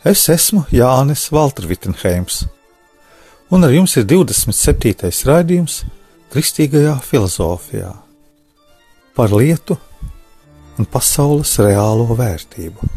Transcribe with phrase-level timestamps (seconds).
[0.00, 2.46] Es esmu Jānis Valtrvitenheims,
[3.52, 5.10] un ar jums ir 27.
[5.28, 5.82] raidījums
[6.32, 7.90] Kristīgajā filozofijā
[9.12, 9.76] par lietu
[10.80, 12.88] un pasaules reālo vērtību.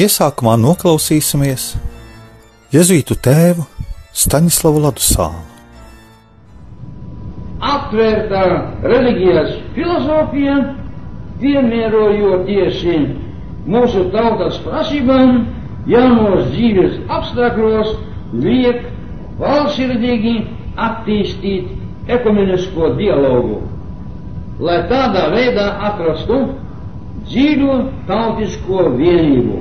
[0.00, 1.74] Iesākumā noklausīsimies
[2.72, 3.68] Jēzus tēvu
[4.16, 5.51] Staņislavu Ladusānu.
[7.92, 8.42] Atvērtā
[8.88, 10.52] reliģijas filozofija,
[11.42, 12.94] piemērojot tieši
[13.74, 15.42] mūsu tautas prasībām,
[15.92, 17.90] jaunos dzīves apstākļos,
[18.46, 18.80] liek
[19.42, 20.32] valstsirdīgi
[20.86, 23.60] attīstīt ekumenisko dialogu,
[24.64, 26.40] lai tādā veidā atrastu
[27.28, 27.76] dziļu
[28.08, 29.60] tautisko vienību,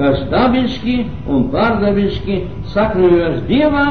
[0.00, 2.40] kas dabiski un pārdabiski
[2.72, 3.86] sakņojas dievā,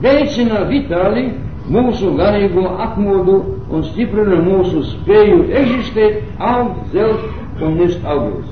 [0.00, 1.28] veicina vitāli
[1.70, 3.36] mūsu garīgo atmodu
[3.70, 8.48] un stiprina mūsu spēju eksistēt, augt, zelt un nest augļus.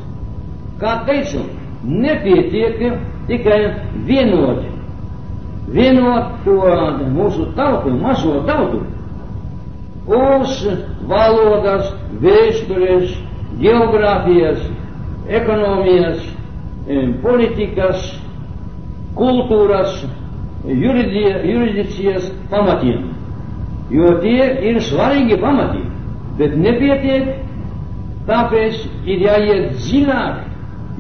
[0.81, 1.43] Kā teicu,
[1.85, 2.79] nepietiek
[3.29, 3.61] tikai
[4.07, 4.63] vienot,
[5.75, 6.57] vienot to
[7.17, 8.85] mūsu tautu, mazo tautu,
[10.11, 10.55] uz
[11.11, 13.13] valodas, vēstures,
[13.61, 14.63] geogrāfijas,
[15.29, 16.23] ekonomijas,
[17.23, 18.07] politikas,
[19.19, 20.01] kultūras,
[20.65, 23.09] jurisdikcijas pamatiem.
[23.91, 25.83] Jo tie ir svarīgi pamati,
[26.39, 27.33] bet nepietiek,
[28.29, 30.45] tāpēc ir jāiet dziļāk,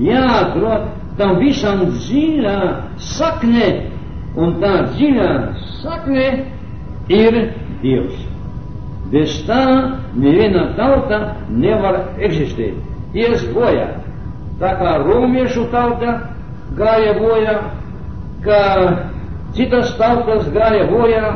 [0.02, 0.88] jāatrod
[1.20, 2.56] tam visam dziļā
[3.12, 3.68] sakne,
[4.40, 5.30] un tā dziļā
[5.82, 6.26] sakne
[7.12, 7.40] ir
[7.80, 8.26] Dievs.
[9.10, 9.62] Bez tā
[10.14, 12.76] neviena tauta nevar eksistēt.
[13.16, 13.88] Ies bojā.
[14.60, 16.18] Tā kā romiešu tauta
[16.78, 17.56] gāja bojā,
[18.44, 18.60] kā
[19.56, 21.32] citas tautas gāja bojā,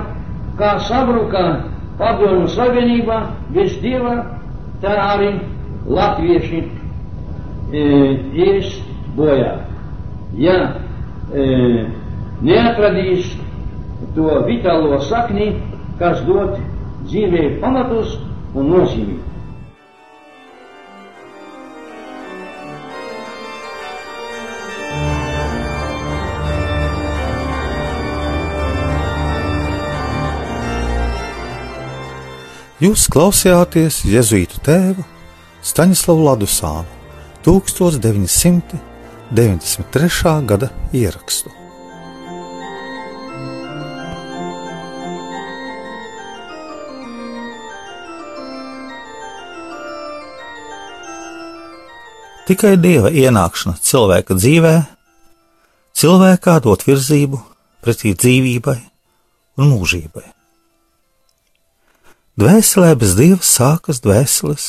[0.59, 1.45] kā sabruka
[1.99, 3.19] padomju savienībā
[3.55, 4.17] bez dieva,
[4.83, 5.33] tā arī
[5.87, 7.85] latvieši e,
[8.47, 8.71] ies
[9.17, 9.53] bojā.
[10.39, 10.59] Ja
[11.35, 11.87] e,
[12.43, 13.31] neatradīs
[14.15, 15.55] to vitālo sakni,
[15.99, 16.59] kas dod
[17.07, 18.17] dzīvē pamatus
[18.55, 19.19] un nozīmi.
[32.85, 35.01] Jūs klausījāties Jēzus tēvu
[35.65, 36.85] Staņislavu Ladusānu
[37.47, 40.33] 1993.
[40.51, 41.49] gada ierakstu.
[52.45, 54.85] Tikai dieva ienākšana cilvēka dzīvē,
[55.97, 57.41] cilvēkā dot virzību
[57.81, 58.77] pretī dzīvībai
[59.57, 60.44] un mūžībai.
[62.35, 64.65] Dvēselē bez dieva sākas dvēseles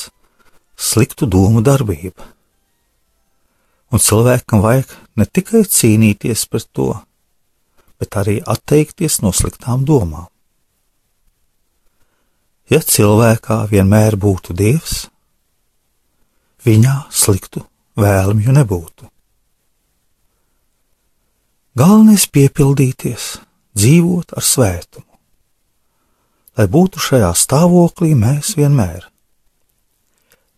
[0.77, 2.27] sliktu domu darbība.
[3.89, 6.91] Un cilvēkam vajag ne tikai cīnīties pret to,
[7.97, 10.27] bet arī atteikties no sliktām domām.
[12.69, 15.07] Ja cilvēkā vienmēr būtu dievs,
[16.65, 17.65] viņā sliktu
[17.97, 19.09] vēlmju nebūtu.
[21.75, 23.35] Galvenais piepildīties,
[23.73, 25.14] dzīvot ar svētumu,
[26.55, 29.09] lai būtu šajā stāvoklī mēs vienmēr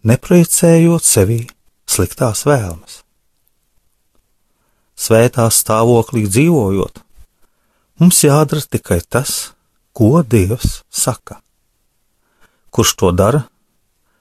[0.08, 1.42] neprojicējot sevī
[1.90, 3.02] sliktās vēlmes.
[4.98, 7.02] Svētā stāvoklī dzīvojot,
[8.02, 9.54] mums jādara tikai tas,
[9.94, 11.42] ko Dievs saka.
[12.74, 13.44] Kurš to dara,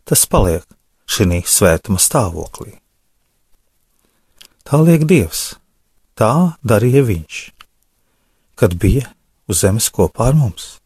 [0.05, 0.65] tas paliek
[1.07, 2.77] šī svētuma stāvoklī.
[4.67, 5.57] Tā liek Dievs,
[6.19, 7.37] tā darīja Viņš,
[8.59, 9.13] kad bija
[9.47, 10.81] uz zemes kopā ar mums.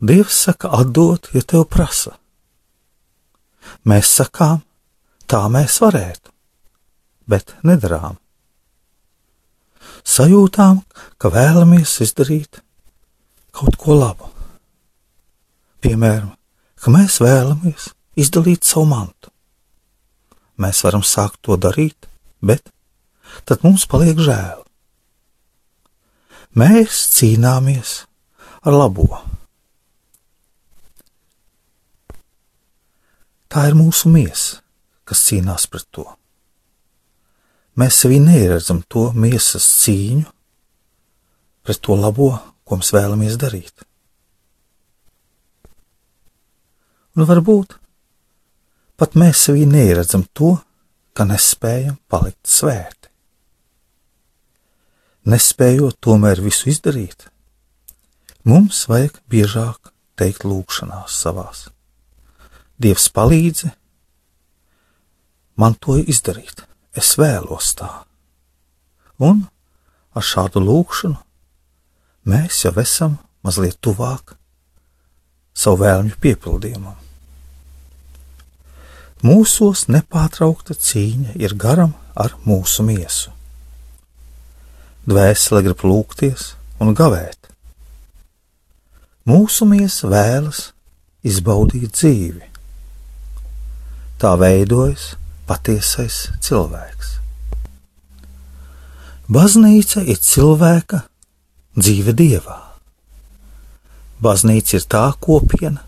[0.00, 2.14] Dievs saka, atdot, ja tev prasa.
[3.84, 4.62] Mēs sakām,
[5.28, 6.32] tā mēs varētu,
[7.28, 8.16] bet nedarām.
[10.00, 10.80] Sajūtām,
[11.20, 12.62] ka vēlamies izdarīt
[13.52, 14.30] kaut ko labu.
[15.84, 16.32] Piemēram,
[16.80, 19.28] ka mēs vēlamies izdalīt savu mantu.
[20.60, 22.08] Mēs varam sākt to darīt,
[22.40, 22.72] bet
[23.44, 24.64] tad mums paliek žēl.
[26.56, 27.92] Mēs cīnāmies
[28.64, 29.20] ar labo
[33.50, 34.60] Tā ir mūsu miesa,
[35.02, 36.04] kas cīnās pret to.
[37.80, 40.28] Mēs sevī neredzam to miesas cīņu
[41.66, 42.28] pret to labo,
[42.62, 43.82] ko mēs vēlamies darīt.
[47.18, 47.74] Un varbūt
[49.00, 50.52] pat mēs sevī neredzam to,
[51.16, 53.10] ka nespējam palikt svēti.
[55.26, 57.26] Nespējot tomēr visu izdarīt,
[58.46, 61.66] mums vajag biežāk teikt lūgšanās savās.
[62.80, 63.68] Dievs palīdzi
[65.60, 66.64] man to izdarīt,
[66.96, 67.90] es vēlos tā.
[69.20, 69.44] Un
[70.16, 71.18] ar šādu lūgšanu
[72.32, 74.34] mēs jau esam mazliet tuvāk
[75.52, 76.96] savu vēlmju piepildījumam.
[79.20, 83.34] Mūsos nepārtraukta cīņa ir garam ar mūsu miesu.
[85.04, 87.50] Dvēsele grib lūgties un gavēt.
[89.28, 90.70] Mūsu miesa vēlas
[91.26, 92.49] izbaudīt dzīvi.
[94.20, 95.14] Tā veidojas
[95.48, 97.14] patiesais cilvēks.
[99.32, 101.00] Baznīca ir cilvēka
[101.78, 102.58] dzīve dievā.
[104.20, 105.80] Baznīca ir tā kopiena,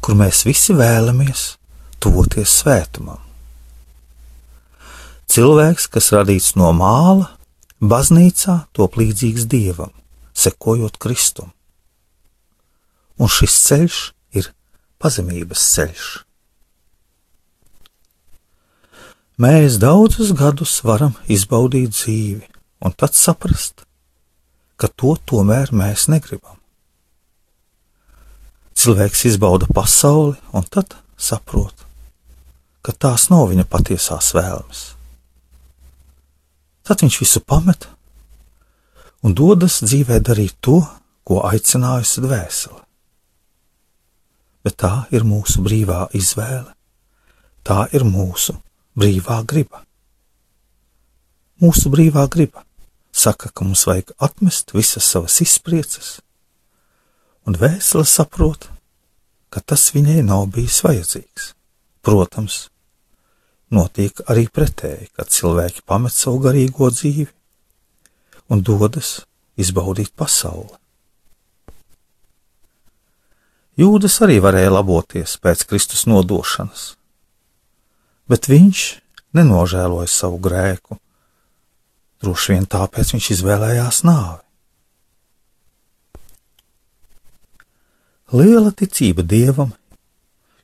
[0.00, 1.44] kur mēs visi vēlamies
[2.00, 3.20] tuvoties svētumam.
[5.28, 7.34] Cilvēks, kas radīts no māla,
[7.84, 9.92] baznīcā top līdzīgs dievam,
[10.32, 11.52] sekojot Kristum.
[13.20, 14.00] Un šis ceļš
[14.40, 14.54] ir
[14.96, 16.25] pazemības ceļš.
[19.36, 22.46] Mēs daudzus gadus varam izbaudīt dzīvi,
[22.80, 23.82] un tad saprast,
[24.80, 26.56] ka to tomēr mēs negribam.
[28.80, 31.84] Cilvēks izbauda pasauli, un tad saprot,
[32.80, 34.82] ka tās nav viņa patiesās vēlmes.
[36.88, 37.90] Tad viņš visu pamet
[39.20, 40.80] un dodas dzīvē darīt to,
[41.28, 42.84] ko aicinājusi dvēsele.
[44.64, 46.72] Bet tā ir mūsu brīvā izvēle,
[47.60, 48.62] tā ir mūsu
[48.96, 49.82] brīvā griba.
[51.60, 52.66] Mūsu brīvā griba
[53.16, 56.18] saka, ka mums vajag atmest visas savas izpriecas,
[57.48, 58.68] un vēsele saprot,
[59.48, 61.52] ka tas viņai nav bijis vajadzīgs.
[62.04, 62.66] Protams,
[63.72, 67.30] notiek arī pretēji, kad cilvēki pamet savu garīgo dzīvi
[68.52, 69.22] un dodas
[69.56, 70.76] izbaudīt pasauli.
[73.76, 76.94] Jūdas arī varēja laboties pēc Kristus nodošanas,
[78.30, 78.84] bet viņš
[79.36, 80.98] nenožēloja savu grēku.
[82.22, 84.42] Droši vien tāpēc viņš izvēlējās nāvi.
[88.34, 89.70] Liela ticība dievam,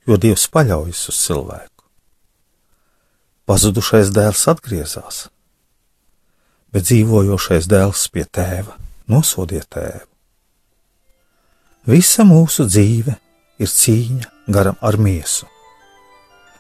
[0.09, 1.85] jo dievs paļaujas uz cilvēku.
[3.47, 5.27] Pazudušais dēls atgriezās,
[6.75, 8.75] bet dzīvojošais dēls pie tēva
[9.13, 10.09] nosodiet tēvu.
[11.87, 13.17] Visa mūsu dzīve
[13.63, 15.52] ir cīņa garam ar miesu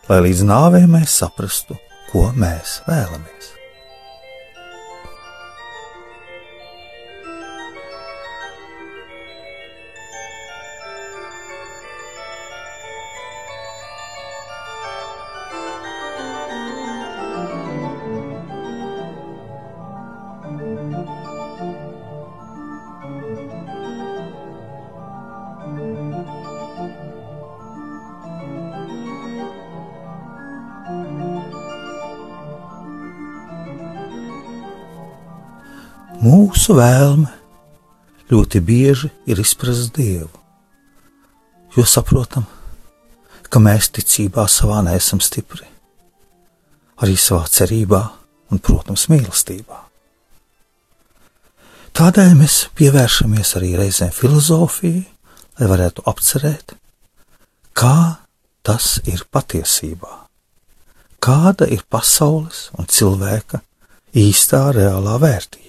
[0.08, 1.78] lai līdz nāvei mēs saprastu,
[2.10, 3.51] ko mēs vēlamies.
[36.32, 37.29] Mūsu vēlme
[38.31, 40.31] ļoti bieži ir izprast Dievu,
[41.77, 42.46] jo saprotam,
[43.53, 45.67] ka mēs ticībā savā neesam stipri,
[47.05, 48.01] arī savā cerībā
[48.48, 49.81] un, protams, mīlestībā.
[52.01, 55.03] Tādēļ mēs pievēršamies arī reizēm filozofijai,
[55.60, 56.72] lai varētu apcerēt,
[57.77, 57.96] kā
[58.65, 60.15] tas ir patiesībā,
[61.20, 63.60] kāda ir pasaules un cilvēka
[64.17, 65.61] īstā reālā vērtība.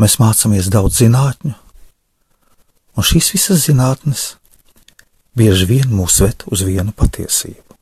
[0.00, 1.52] Mēs mācāmies daudz zinātņu,
[2.96, 4.22] un šīs visas zinātnes
[5.36, 7.76] bieži vien mūs ved uz vienu patiesību.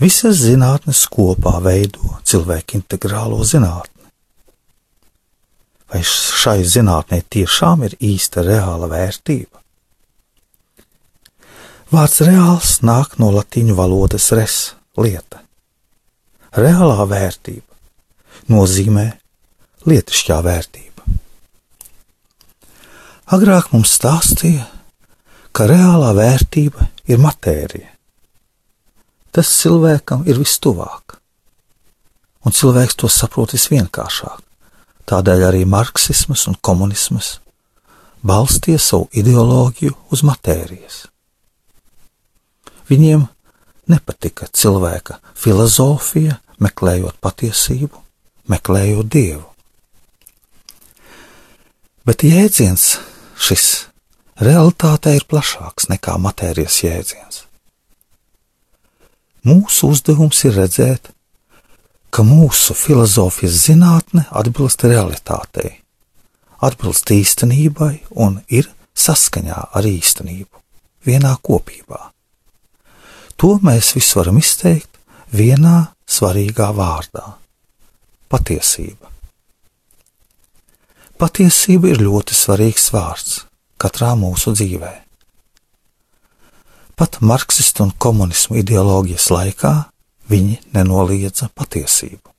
[0.00, 4.08] Visas zinātnes kopā veido cilvēku integrālo zinātni.
[5.92, 9.60] Vai šai zinātnē tiešām ir īsta reāla vērtība?
[11.94, 14.56] Vārds reāls nāk no latīņu valodas res-
[15.04, 15.44] lieta.
[16.56, 19.12] Reālā vērtība nozīmē
[19.88, 21.04] lietišķā vērtība.
[23.34, 24.66] Agrāk mums stāstīja,
[25.54, 27.90] ka reālā vērtība ir matērija.
[29.34, 31.16] Tas cilvēkam ir vistuvāk,
[32.44, 34.42] un cilvēks to saprot visvienkāršāk.
[35.04, 37.38] Tādēļ arī marksisms un komunisms
[38.24, 41.00] balstīja savu ideoloģiju uz matērijas.
[42.88, 43.26] Viņiem
[43.88, 48.00] nepatika cilvēka filozofija, meklējot patiesību,
[48.48, 49.53] meklējot dievu.
[52.04, 52.98] Bet jēdziens
[53.40, 53.66] šis
[54.44, 57.38] realitātē ir plašāks nekā matērijas jēdziens.
[59.48, 61.08] Mūsu uzdevums ir redzēt,
[62.12, 65.78] ka mūsu filozofijas zinātne atbilst realitātei,
[66.60, 70.60] atbilst īstenībai un ir saskaņā ar īstenību,
[71.08, 72.02] vienā kopībā.
[73.40, 75.00] To mēs visu varam izteikt
[75.32, 77.24] vienā svarīgā vārdā-
[78.32, 79.13] patiesība.
[81.14, 83.44] Patiesība ir ļoti svarīgs vārds
[83.78, 84.90] katrā mūsu dzīvē.
[86.98, 89.72] Pat marksistu un komunismu ideoloģijas laikā
[90.30, 92.34] viņi nenoliedza patiesību.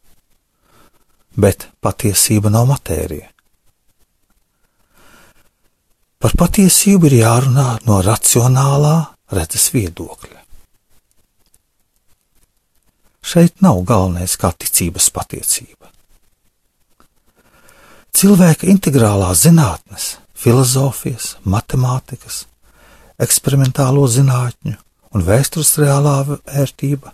[1.39, 3.32] Bet patiesība nav matērija.
[6.20, 8.96] Par patiesību ir jārunā no racionālā
[9.36, 10.39] redzes viedokļa.
[13.25, 15.95] Šeit nav galvenais kā ticības patiesība.
[18.15, 22.45] Cilvēka integrālā zinātnes, filozofijas, matemātikas,
[23.19, 24.77] eksperimentālo zinātņu
[25.15, 27.12] un vēstures reālā vērtība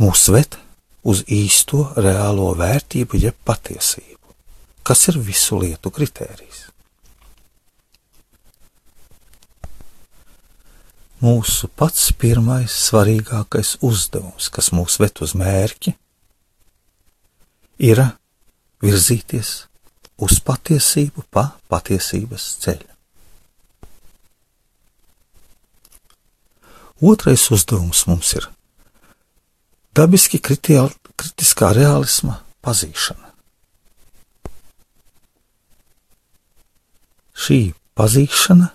[0.00, 0.56] mūs ved
[1.04, 4.36] uz īsto reālo vērtību, jeb patiesību,
[4.82, 6.64] kas ir visu lietu kritērijs.
[11.24, 15.94] mūsu pats pirmais svarīgākais uzdevums, kas mūs ved uz mērķi,
[17.88, 18.02] ir
[18.84, 19.54] virzīties
[20.22, 22.90] uz patiesību pa patiesības ceļu.
[27.04, 28.46] Otrais uzdevums mums ir
[29.98, 33.32] dabiski kritiskā realisma pazīšana.
[37.34, 37.58] Šī
[37.98, 38.70] pazīšana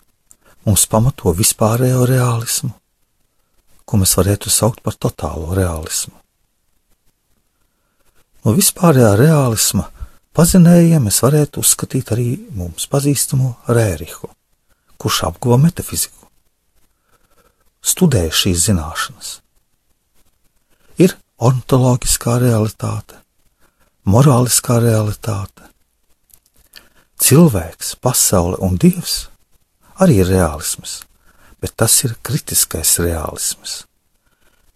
[0.68, 2.74] mums pamato vispārējo realismu,
[3.88, 6.14] ko mēs varētu saukt par totālo realismu.
[8.44, 9.88] No vispārējā realisma
[10.38, 14.30] pazinējiem mēs varētu uzskatīt arī mums pazīstamo Rērihu,
[15.00, 16.30] kurš apguva metafiziku,
[17.82, 19.32] studēja šīs zināšanas.
[21.00, 23.22] Ir ontoloģiskā realitāte,
[24.04, 25.70] morāliskā realitāte,
[27.20, 29.30] cilvēks, pasaule un dievs
[30.00, 31.02] arī ir realisms,
[31.60, 33.84] bet tas ir kritiskais realisms.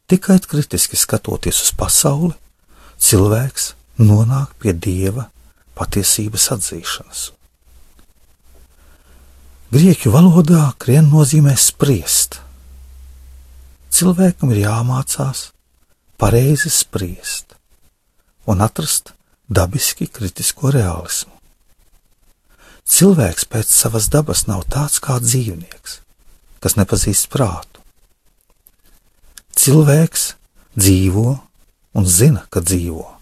[0.07, 2.33] Tikai kritiski skatoties uz pasauli,
[3.00, 3.72] cilvēks
[4.03, 5.29] nonāk pie dieva
[5.77, 7.23] patiesības atzīšanas.
[9.73, 12.37] Grieķu valodā krien nozīmē spriest.
[13.93, 15.47] Cilvēkam ir jāmācās
[16.21, 17.55] pareizi spriest
[18.45, 19.13] un atrast
[19.49, 21.33] dabiski kritisko realismu.
[22.83, 25.99] Cilvēks pēc savas dabas nav tāds kā dzīvnieks,
[26.59, 27.81] kas nepazīst prātu.
[29.55, 30.33] Cilvēks
[30.75, 31.27] dzīvo
[31.95, 33.12] un zina, ka dzīvo.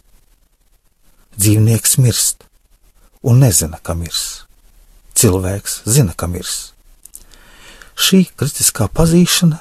[1.41, 2.43] Dzīvnieks mirst
[3.25, 4.45] un nezina, ka mirs.
[5.17, 6.71] Cilvēks zina, ka mirs.
[7.97, 9.57] Šī kritiskā pazīšana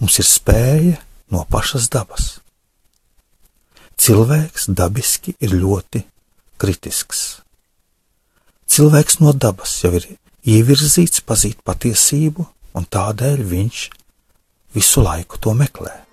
[0.00, 0.96] mums ir spēja
[1.30, 2.40] no pašas dabas.
[3.98, 6.02] Cilvēks dabiski ir ļoti
[6.58, 7.22] kritisks.
[8.66, 10.06] Cilvēks no dabas jau ir
[10.46, 12.42] ievirzīts pazīt patiesību,
[12.74, 13.86] un tādēļ viņš
[14.74, 16.07] visu laiku to meklē.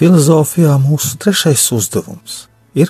[0.00, 2.88] Filozofijā mūsu trešais uzdevums ir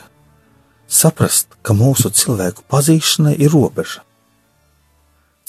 [0.86, 4.04] saprast, ka mūsu cilvēku pazīšanai ir robeža.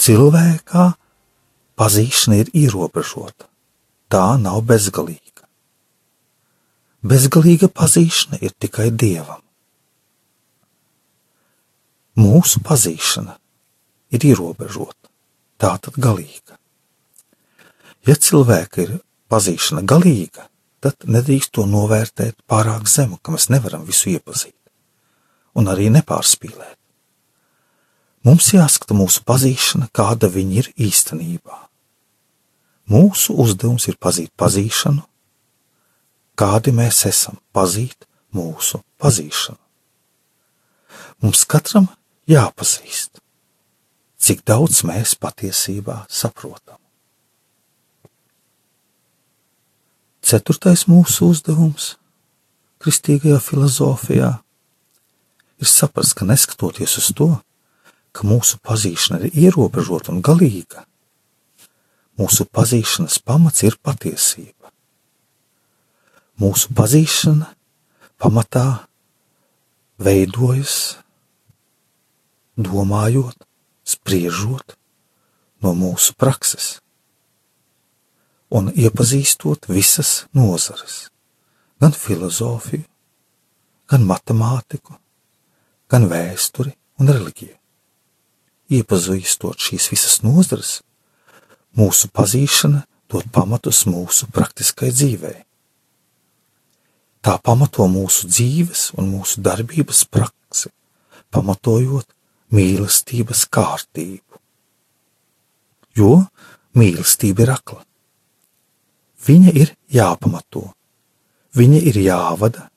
[0.01, 0.88] Cilvēkā
[1.77, 3.46] pazīšana ir ierobežota,
[4.10, 5.46] tā nav bezgalīga.
[7.06, 9.46] Bezgalīga pazīšana ir tikai dievam.
[12.18, 13.38] Mūsu pazīšana
[14.18, 15.13] ir ierobežota,
[15.62, 16.58] tā tad galīga.
[18.10, 18.98] Ja cilvēka ir
[19.30, 20.50] pazīšana galīga,
[20.81, 24.57] tad nedrīkst to novērtēt pārāk zemu, ka mēs nevaram visu iepazīt
[25.57, 26.77] un arī nepārspīlēt.
[28.25, 31.57] Mums jāskata mūsu pazīšana, kāda viņa ir īstenībā.
[32.91, 35.01] Mūsu uzdevums ir pazīt pazīšanu,
[36.38, 39.59] kādi mēs esam, pazīt mūsu pazīšanu.
[41.21, 41.88] Mums katram
[42.29, 43.21] jāpazīst,
[44.21, 46.80] cik daudz mēs patiesībā saprotam.
[50.31, 51.97] Ceturtais mūsu uzdevums
[52.79, 54.29] kristīgajā filozofijā
[55.59, 57.27] ir saprast, ka neskatoties uz to,
[58.15, 60.85] ka mūsu pazīšana ir ierobežota un galīga,
[62.15, 64.71] mūsu pazīšanas pamats ir patiesība.
[66.39, 67.50] Mūsu pazīšana
[68.23, 68.85] pamatā
[70.00, 70.77] veidojas
[72.55, 73.35] domājot,
[73.83, 74.77] spriežot
[75.59, 76.77] no mūsu prakses
[78.51, 81.08] un iepazīstot visas nozares,
[81.79, 82.84] gan filozofiju,
[83.91, 84.98] gan matemātiku,
[85.91, 87.58] gan vēsturi un reliģiju.
[88.72, 90.79] Iepazīstot šīs visas nozares,
[91.75, 95.41] mūsu pazīšana dod pamatus mūsu praktiskai dzīvei.
[97.22, 100.72] Tā pamato mūsu dzīves un mūsu darbības praksi,
[101.31, 102.08] pamatojot
[102.55, 104.39] mīlestības kārtību.
[105.96, 106.24] Jo
[106.75, 107.84] mīlestība ir akla.
[109.21, 110.71] Viņa ir jāpamato,
[111.53, 112.69] viņa ir jāvada,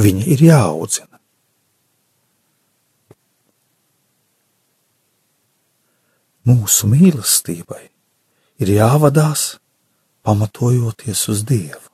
[0.00, 1.20] viņa ir jāaudzina.
[6.50, 7.84] Mūsu mīlestībai
[8.64, 9.60] ir jāvadās
[10.26, 11.86] pamatojoties uz Dievu.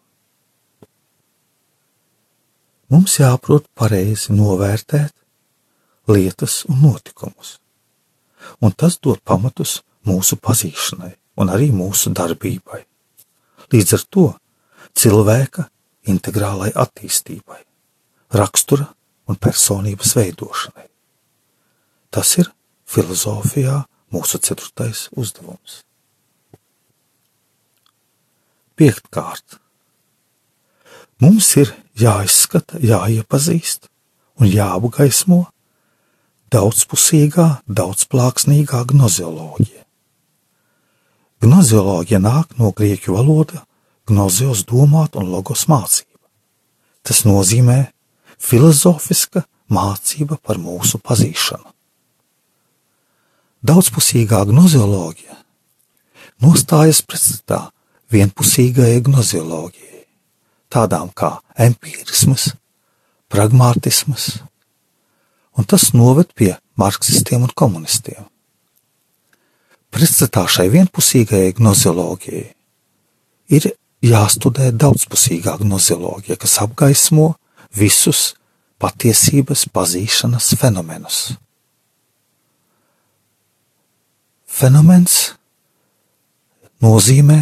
[2.88, 5.12] Mums jāprot pareizi novērtēt
[6.08, 7.56] lietas un notikumus,
[8.62, 12.84] un tas dod pamatus mūsu pazīšanai un arī mūsu darbībai.
[13.72, 14.26] Līdz ar to
[14.96, 15.66] cilvēka
[16.06, 17.62] integrālai attīstībai,
[18.36, 18.86] rakstura
[19.26, 20.86] un personības veidošanai.
[22.14, 22.50] Tas ir
[22.86, 23.82] filozofijā
[24.14, 25.82] mūsu ceturtais uzdevums.
[28.76, 29.58] Piektkārt,
[31.24, 33.88] mums ir jāizskata, jāiepazīst
[34.40, 35.46] un jāapgaismo
[36.52, 39.85] daudzpusīgā, daudzplāksnīgā gnozioloģija.
[41.46, 43.60] Gnozioloģija nāk no grieķu valoda
[44.10, 46.18] gnozios domāt un logos mācība.
[47.06, 47.92] Tas nozīmē
[48.42, 51.70] filozofiska mācība par mūsu pazīšanu.
[53.62, 55.38] Daudzpusīgā gnozioloģija
[56.42, 57.62] nostājas pretstatā
[58.10, 60.04] vienpusīgajai gnozioloģijai,
[60.66, 62.56] tādām kā empirisms,
[63.30, 64.32] pragmatisms,
[65.54, 68.26] un tas noved pie marksistiem un komunistiem.
[69.96, 72.44] Pretstatā šai vienpusīgajai gnozioloģijai
[73.56, 73.68] ir
[74.04, 77.30] jāstudē daudzpusīgā gnozioloģija, kas apgaismo
[77.72, 78.34] visus
[78.82, 81.20] patiesības pazīšanas fenomenus.
[84.44, 85.16] Fenomens
[86.84, 87.40] nozīmē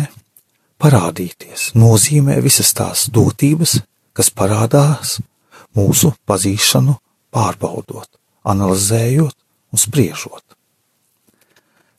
[0.79, 3.81] parādīties, nozīmē visas tās dotības,
[4.15, 5.19] kas parādās
[5.75, 7.01] mūsu pazīšanu
[7.35, 8.09] pārbaudot,
[8.47, 9.35] analizējot
[9.75, 10.45] un spriežot.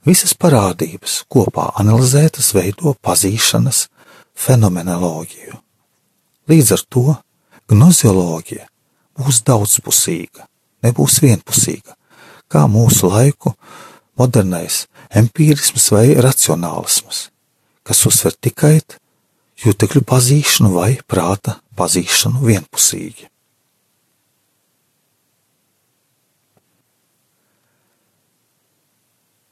[0.06, 3.88] Visas parādības kopā analizētas veido pazīšanas
[4.38, 5.58] fenomenoloģiju.
[6.46, 7.06] Līdz ar to
[7.72, 8.68] gnozioloģija
[9.18, 10.46] būs daudzpusīga,
[10.86, 11.96] nebūs vienpusīga,
[12.46, 13.56] kā mūsu laiku
[14.20, 17.30] modernais empirisms vai racionālisms,
[17.82, 18.78] kas uzsver tikai
[19.66, 23.32] jutekļu pazīšanu vai prāta pazīšanu vienpusīgi.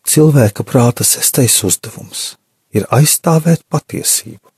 [0.04, 2.34] Cilvēka prāta sestais uzdevums
[2.76, 4.52] ir aizstāvēt patiesību,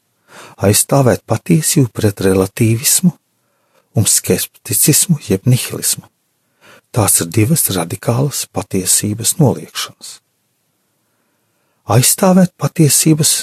[0.66, 3.12] aizstāvēt patiesību pret relativismu
[3.96, 6.10] un skepticismu jeb nihilismu.
[6.96, 10.20] Tās ir divas radikālas patiesības noliekšanas.
[11.94, 13.36] Aizstāvēt patiesības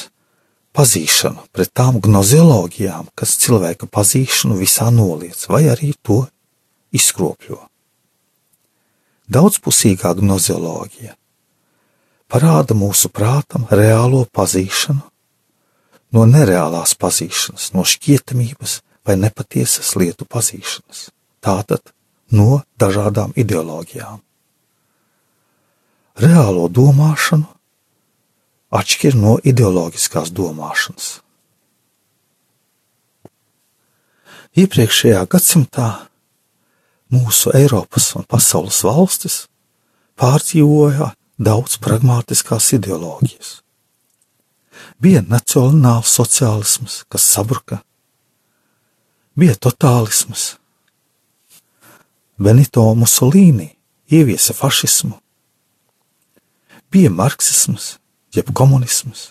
[0.74, 6.24] pazīšanu pret tām gnozioloģijām, kas cilvēka pazīšanu visā noliec, vai arī to
[6.90, 7.60] izkropļo.
[9.32, 11.14] Daudzpusīgā gnozioloģija
[12.32, 15.02] parāda mūsu prātam reālo pazīšanu,
[16.16, 21.10] no nereālās pazīšanas, no šķietamības vai nepatiesas lietu pazīšanas,
[21.44, 21.92] tātad
[22.32, 24.20] no dažādām ideoloģijām.
[26.22, 27.48] Reālo domāšanu
[28.72, 31.18] atšķir no ideoloģiskās domāšanas.
[34.56, 35.88] Iepriekšējā gadsimtā
[37.12, 39.36] mūsu Eiropas un pasaules valstis
[40.20, 41.12] pārdzīvoja
[41.42, 43.58] daudz pragmatiskās ideoloģijas.
[45.02, 47.82] Bija nacionāls sociālisms, kas sabruka,
[49.38, 50.56] bija totālisms.
[52.42, 53.68] Benito Mussolini
[54.10, 55.14] ieviesa fašismu,
[56.90, 57.96] bija marksisms,
[58.34, 59.30] jeb komunisms.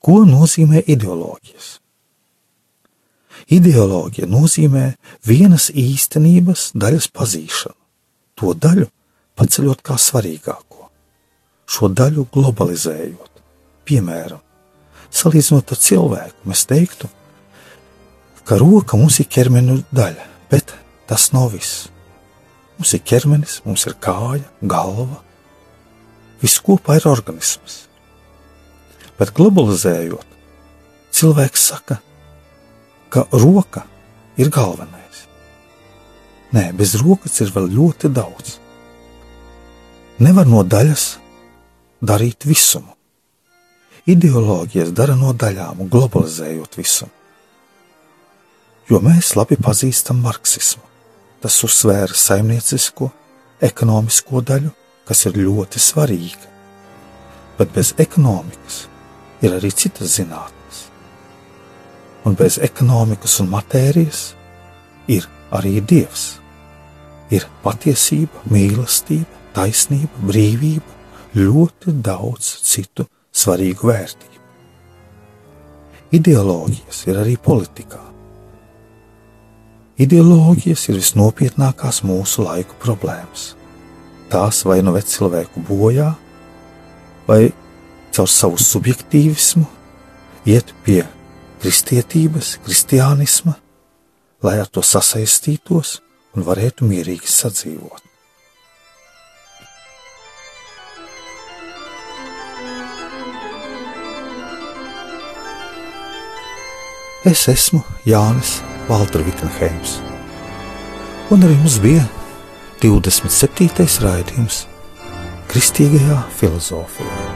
[0.00, 1.76] Ko nozīmē ideoloģijas?
[3.52, 4.84] Ideoloģija nozīmē
[5.26, 7.78] vienas īstenības daļas pazīšanu,
[8.34, 8.88] to daļu,
[9.38, 10.65] paceļot kā svarīgāko,
[11.66, 13.42] šo daļu globalizējot.
[13.86, 14.40] Piemēram,
[15.14, 17.10] salīdzinot ar cilvēku, mēs teiktu,
[18.46, 20.74] ka roka mums ir ķermeņa daļa, bet
[21.10, 21.86] tas nav viss.
[22.76, 25.22] Mums ir ķermenis, mums ir kāja, galva.
[26.42, 27.86] Viss kopā ir organisms.
[29.16, 30.26] Bet globalizējot,
[31.16, 31.98] cilvēks saka,
[33.08, 33.86] ka roka
[34.36, 35.22] ir galvenais.
[36.52, 38.58] Nē, bez rokas ir vēl ļoti daudz.
[40.20, 41.06] Nevar no daļas
[42.00, 42.92] darīt visumu.
[44.06, 47.08] Ideoloģijas dara no daļām, globalizējot visu.
[48.86, 50.84] Jo mēs labi pazīstam marksismu.
[51.42, 53.10] Tas uzsvēra saimniecisko,
[53.66, 54.70] ekonomisko daļu,
[55.06, 56.52] kas ir ļoti svarīga.
[57.58, 58.84] Bet bez ekonomikas
[59.42, 60.86] ir arī citas zinātnes.
[62.26, 64.22] Un bez ekonomikas un matērijas
[65.10, 66.36] ir arī dievs.
[67.34, 70.95] Ir patiesība, mīlestība, taisnība, brīvība,
[71.36, 74.42] ļoti daudz citu svarīgu vērtību.
[76.16, 78.00] Ideoloģijas ir arī politikā.
[80.00, 83.50] Ideoloģijas ir visnopietnākās mūsu laiku problēmas.
[84.32, 86.12] Tās vai nu ved cilvēku bojā,
[87.28, 87.50] vai
[88.16, 89.66] caur savu subjektīvismu
[90.48, 91.02] iet pie
[91.60, 93.56] kristietības, kristiānisma,
[94.44, 95.98] lai ar to sasaistītos
[96.36, 98.05] un varētu mierīgi sadzīvot.
[107.26, 109.96] Es esmu Jānis Valtra Vitsenheims.
[111.34, 112.04] Un arī mums bija
[112.78, 113.88] 27.
[114.04, 114.60] raidījums
[115.50, 117.35] Kristīgajā filozofijā.